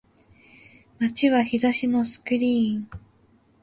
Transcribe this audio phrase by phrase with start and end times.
[1.13, 2.89] 街は日差しのスクリーン